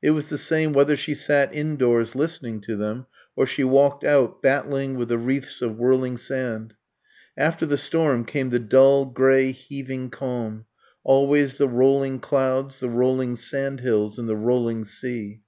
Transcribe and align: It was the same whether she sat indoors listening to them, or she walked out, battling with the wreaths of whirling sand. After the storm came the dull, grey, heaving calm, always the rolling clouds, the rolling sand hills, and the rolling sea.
It 0.00 0.12
was 0.12 0.28
the 0.28 0.38
same 0.38 0.72
whether 0.72 0.96
she 0.96 1.14
sat 1.16 1.52
indoors 1.52 2.14
listening 2.14 2.60
to 2.60 2.76
them, 2.76 3.06
or 3.34 3.44
she 3.44 3.64
walked 3.64 4.04
out, 4.04 4.40
battling 4.40 4.94
with 4.96 5.08
the 5.08 5.18
wreaths 5.18 5.60
of 5.60 5.76
whirling 5.76 6.16
sand. 6.16 6.74
After 7.36 7.66
the 7.66 7.76
storm 7.76 8.24
came 8.24 8.50
the 8.50 8.60
dull, 8.60 9.04
grey, 9.04 9.50
heaving 9.50 10.10
calm, 10.10 10.66
always 11.02 11.56
the 11.56 11.66
rolling 11.66 12.20
clouds, 12.20 12.78
the 12.78 12.88
rolling 12.88 13.34
sand 13.34 13.80
hills, 13.80 14.16
and 14.16 14.28
the 14.28 14.36
rolling 14.36 14.84
sea. 14.84 15.42